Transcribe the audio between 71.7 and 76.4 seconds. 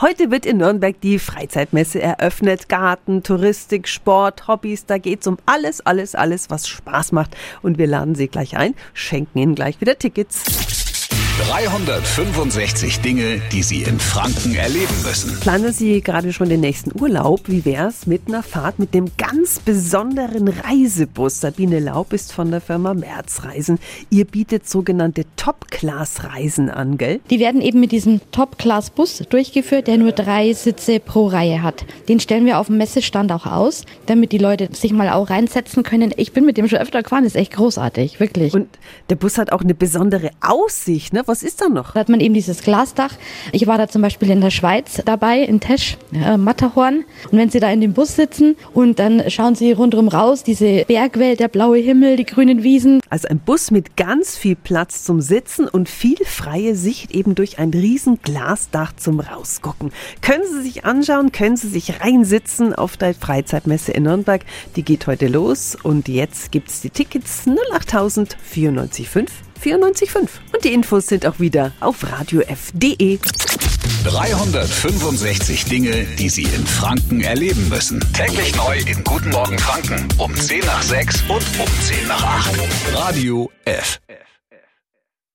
auf radiof.de. 365 Dinge, die